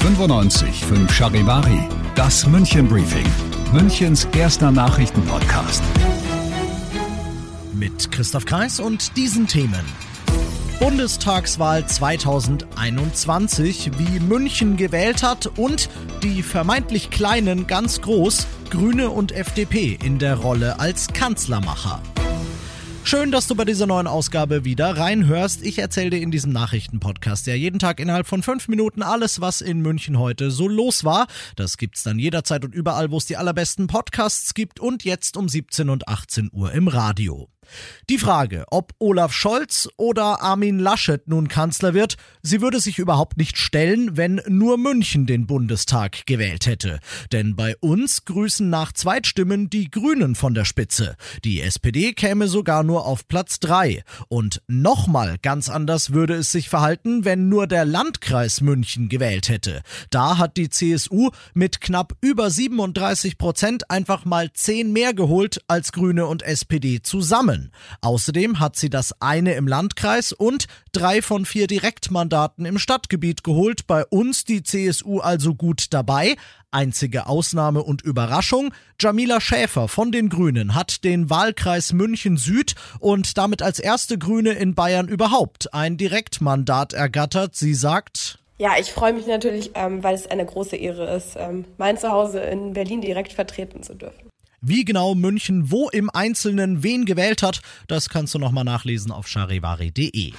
[0.00, 3.26] 95 5 Charivari, das München Briefing,
[3.72, 5.82] Münchens erster Nachrichtenpodcast.
[7.74, 9.84] Mit Christoph Kreis und diesen Themen.
[10.78, 15.90] Bundestagswahl 2021, wie München gewählt hat und
[16.22, 22.00] die vermeintlich kleinen ganz groß, Grüne und FDP in der Rolle als Kanzlermacher.
[23.08, 25.62] Schön, dass du bei dieser neuen Ausgabe wieder reinhörst.
[25.62, 29.62] Ich erzähle dir in diesem Nachrichtenpodcast ja jeden Tag innerhalb von fünf Minuten alles, was
[29.62, 31.26] in München heute so los war.
[31.56, 35.48] Das gibt's dann jederzeit und überall, wo es die allerbesten Podcasts gibt und jetzt um
[35.48, 37.48] 17 und 18 Uhr im Radio.
[38.10, 43.36] Die Frage, ob Olaf Scholz oder Armin Laschet nun Kanzler wird, sie würde sich überhaupt
[43.36, 47.00] nicht stellen, wenn nur München den Bundestag gewählt hätte.
[47.32, 51.16] Denn bei uns grüßen nach Zweitstimmen die Grünen von der Spitze.
[51.44, 54.02] Die SPD käme sogar nur auf Platz drei.
[54.28, 59.82] Und nochmal ganz anders würde es sich verhalten, wenn nur der Landkreis München gewählt hätte.
[60.10, 65.92] Da hat die CSU mit knapp über 37 Prozent einfach mal zehn mehr geholt als
[65.92, 67.57] Grüne und SPD zusammen.
[67.58, 67.72] Wahlen.
[68.00, 73.86] Außerdem hat sie das eine im Landkreis und drei von vier Direktmandaten im Stadtgebiet geholt.
[73.86, 76.36] Bei uns die CSU also gut dabei.
[76.70, 83.38] Einzige Ausnahme und Überraschung, Jamila Schäfer von den Grünen hat den Wahlkreis München Süd und
[83.38, 87.56] damit als erste Grüne in Bayern überhaupt ein Direktmandat ergattert.
[87.56, 91.64] Sie sagt, ja, ich freue mich natürlich, ähm, weil es eine große Ehre ist, ähm,
[91.78, 94.28] mein Zuhause in Berlin direkt vertreten zu dürfen.
[94.60, 99.28] Wie genau München wo im Einzelnen wen gewählt hat, das kannst du nochmal nachlesen auf
[99.28, 100.32] charivari.de.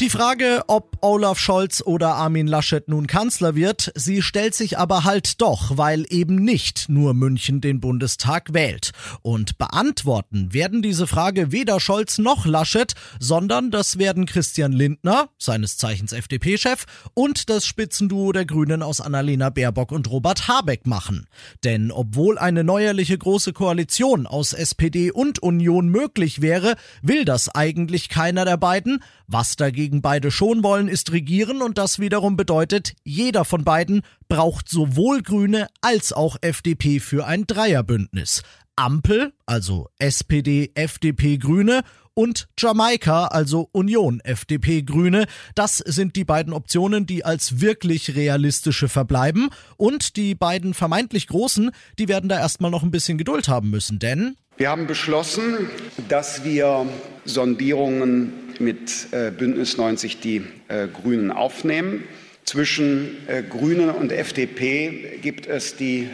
[0.00, 5.04] Die Frage, ob Olaf Scholz oder Armin Laschet nun Kanzler wird, sie stellt sich aber
[5.04, 8.92] halt doch, weil eben nicht nur München den Bundestag wählt.
[9.20, 15.76] Und beantworten werden diese Frage weder Scholz noch Laschet, sondern das werden Christian Lindner, seines
[15.76, 21.26] Zeichens FDP-Chef, und das Spitzenduo der Grünen aus Annalena Baerbock und Robert Habeck machen.
[21.62, 28.08] Denn obwohl eine neuerliche große Koalition aus SPD und Union möglich wäre, will das eigentlich
[28.08, 29.02] keiner der beiden.
[29.32, 34.02] Was dagegen wogegen beide schon wollen, ist regieren und das wiederum bedeutet, jeder von beiden
[34.28, 38.42] braucht sowohl Grüne als auch FDP für ein Dreierbündnis.
[38.76, 41.82] Ampel, also SPD, FDP, Grüne
[42.14, 45.26] und Jamaika, also Union, FDP, Grüne.
[45.56, 49.50] Das sind die beiden Optionen, die als wirklich realistische verbleiben.
[49.76, 53.98] Und die beiden vermeintlich Großen, die werden da erstmal noch ein bisschen Geduld haben müssen,
[53.98, 55.70] denn wir haben beschlossen,
[56.10, 56.86] dass wir
[57.24, 62.04] Sondierungen mit äh, Bündnis 90 Die äh, Grünen aufnehmen.
[62.44, 66.08] Zwischen äh, Grünen und FDP gibt es die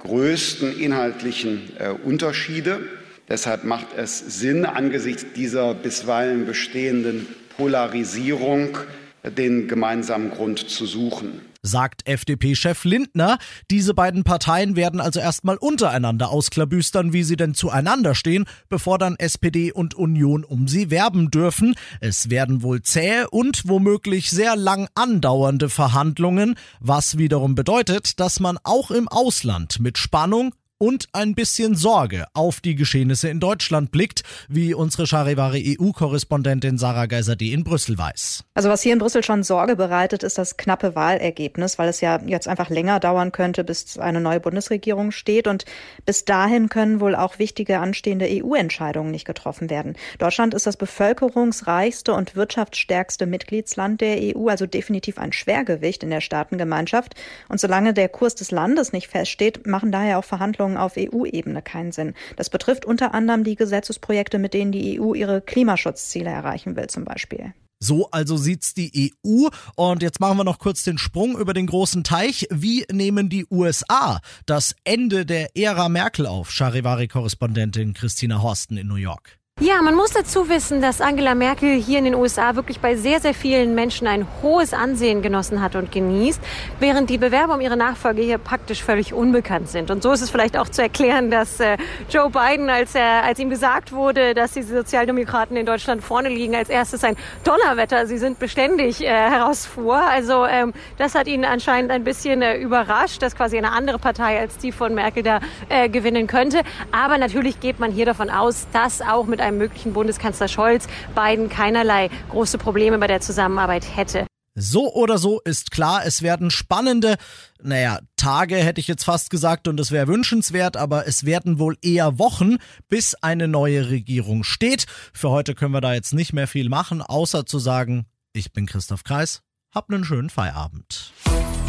[0.00, 1.70] größten inhaltlichen
[2.04, 2.80] Unterschiede.
[3.28, 7.26] Deshalb macht es Sinn, angesichts dieser bisweilen bestehenden
[7.56, 8.78] Polarisierung
[9.24, 13.38] den gemeinsamen Grund zu suchen sagt FDP-Chef Lindner.
[13.70, 19.16] Diese beiden Parteien werden also erstmal untereinander ausklabüstern, wie sie denn zueinander stehen, bevor dann
[19.16, 21.74] SPD und Union um sie werben dürfen.
[22.00, 28.58] Es werden wohl zähe und womöglich sehr lang andauernde Verhandlungen, was wiederum bedeutet, dass man
[28.62, 34.22] auch im Ausland mit Spannung und ein bisschen Sorge auf die Geschehnisse in Deutschland blickt,
[34.48, 38.44] wie unsere Charivari EU-Korrespondentin Sarah Geiser-D in Brüssel weiß.
[38.54, 42.20] Also was hier in Brüssel schon Sorge bereitet, ist das knappe Wahlergebnis, weil es ja
[42.26, 45.64] jetzt einfach länger dauern könnte, bis eine neue Bundesregierung steht und
[46.04, 49.96] bis dahin können wohl auch wichtige anstehende EU-Entscheidungen nicht getroffen werden.
[50.18, 56.20] Deutschland ist das bevölkerungsreichste und wirtschaftsstärkste Mitgliedsland der EU, also definitiv ein Schwergewicht in der
[56.20, 57.14] Staatengemeinschaft
[57.48, 61.62] und solange der Kurs des Landes nicht feststeht, machen daher auch Verhandlungen Regelungen auf EU-Ebene
[61.62, 62.14] keinen Sinn.
[62.36, 67.04] Das betrifft unter anderem die Gesetzesprojekte, mit denen die EU ihre Klimaschutzziele erreichen will zum
[67.04, 67.52] Beispiel.
[67.78, 69.48] So also sieht's die EU.
[69.74, 72.46] Und jetzt machen wir noch kurz den Sprung über den großen Teich.
[72.50, 76.50] Wie nehmen die USA das Ende der Ära Merkel auf?
[76.50, 79.38] Charivari-Korrespondentin Christina Horsten in New York.
[79.58, 83.20] Ja, man muss dazu wissen, dass Angela Merkel hier in den USA wirklich bei sehr,
[83.20, 86.42] sehr vielen Menschen ein hohes Ansehen genossen hat und genießt,
[86.78, 89.90] während die Bewerber um ihre Nachfolge hier praktisch völlig unbekannt sind.
[89.90, 91.78] Und so ist es vielleicht auch zu erklären, dass äh,
[92.10, 96.54] Joe Biden, als, er, als ihm gesagt wurde, dass die Sozialdemokraten in Deutschland vorne liegen,
[96.54, 99.96] als erstes ein Donnerwetter, sie sind beständig, äh, herausfuhr.
[99.96, 104.38] Also ähm, das hat ihn anscheinend ein bisschen äh, überrascht, dass quasi eine andere Partei
[104.38, 106.60] als die von Merkel da äh, gewinnen könnte.
[106.92, 111.48] Aber natürlich geht man hier davon aus, dass auch mit einem möglichen Bundeskanzler Scholz Biden
[111.48, 114.26] keinerlei große Probleme bei der Zusammenarbeit hätte.
[114.58, 117.16] So oder so ist klar, es werden spannende,
[117.62, 121.76] naja, Tage hätte ich jetzt fast gesagt und es wäre wünschenswert, aber es werden wohl
[121.82, 122.56] eher Wochen,
[122.88, 124.86] bis eine neue Regierung steht.
[125.12, 128.64] Für heute können wir da jetzt nicht mehr viel machen, außer zu sagen, ich bin
[128.64, 129.42] Christoph Kreis,
[129.76, 131.12] hab einen schönen Feierabend.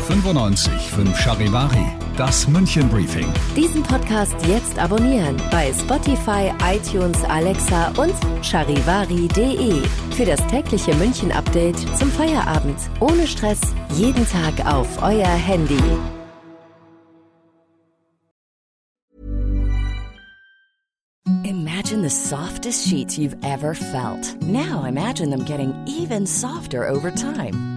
[0.07, 3.27] 95 5 Charivari, das München Briefing.
[3.53, 9.85] Diesen Podcast jetzt abonnieren bei Spotify, iTunes, Alexa und charivari.de.
[10.15, 12.79] Für das tägliche München Update zum Feierabend.
[13.01, 13.59] Ohne Stress,
[13.95, 15.77] jeden Tag auf euer Handy.
[21.43, 24.41] Imagine the softest sheets you've ever felt.
[24.41, 27.76] Now imagine them getting even softer over time.